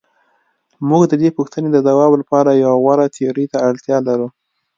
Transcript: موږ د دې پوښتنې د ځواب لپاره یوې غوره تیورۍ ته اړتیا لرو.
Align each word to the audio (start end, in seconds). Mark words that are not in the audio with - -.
موږ 0.89 1.03
د 1.07 1.13
دې 1.21 1.29
پوښتنې 1.37 1.69
د 1.71 1.77
ځواب 1.87 2.11
لپاره 2.21 2.49
یوې 2.63 2.77
غوره 2.83 3.05
تیورۍ 3.15 3.45
ته 3.53 3.57
اړتیا 3.69 3.97
لرو. 4.07 4.27